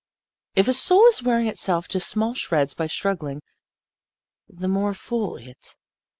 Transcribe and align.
If 0.55 0.67
a 0.67 0.73
soul 0.73 1.05
is 1.09 1.21
wearing 1.21 1.45
itself 1.45 1.87
to 1.89 1.99
small 1.99 2.33
shreds 2.33 2.73
by 2.73 2.87
struggling, 2.87 3.43
the 4.49 4.67
more 4.67 4.95
fool 4.95 5.37
it. 5.37 5.75